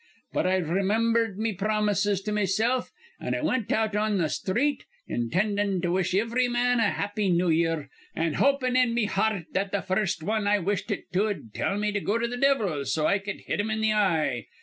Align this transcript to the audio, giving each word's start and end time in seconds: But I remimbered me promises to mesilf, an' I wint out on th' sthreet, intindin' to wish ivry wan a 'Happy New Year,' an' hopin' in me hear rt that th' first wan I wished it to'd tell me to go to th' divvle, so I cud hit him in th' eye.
But 0.33 0.47
I 0.47 0.57
remimbered 0.59 1.37
me 1.37 1.53
promises 1.53 2.23
to 2.23 2.31
mesilf, 2.31 2.89
an' 3.19 3.35
I 3.35 3.41
wint 3.41 3.71
out 3.71 3.95
on 3.95 4.17
th' 4.17 4.31
sthreet, 4.31 4.85
intindin' 5.07 5.79
to 5.83 5.91
wish 5.91 6.15
ivry 6.15 6.47
wan 6.49 6.79
a 6.79 6.89
'Happy 6.89 7.29
New 7.29 7.49
Year,' 7.49 7.87
an' 8.15 8.33
hopin' 8.33 8.75
in 8.75 8.95
me 8.95 9.03
hear 9.05 9.45
rt 9.45 9.53
that 9.53 9.71
th' 9.71 9.85
first 9.87 10.23
wan 10.23 10.47
I 10.47 10.57
wished 10.57 10.89
it 10.89 11.11
to'd 11.13 11.53
tell 11.53 11.77
me 11.77 11.91
to 11.91 11.99
go 11.99 12.17
to 12.17 12.27
th' 12.27 12.41
divvle, 12.41 12.83
so 12.87 13.05
I 13.05 13.19
cud 13.19 13.41
hit 13.45 13.59
him 13.59 13.69
in 13.69 13.83
th' 13.83 13.93
eye. 13.93 14.47